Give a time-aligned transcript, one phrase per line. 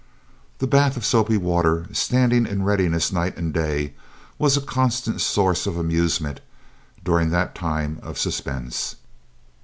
[0.57, 3.93] The bath of soapy water, standing in readiness night and day,
[4.39, 6.39] was a constant source of amusement
[7.03, 8.95] during that time of suspense.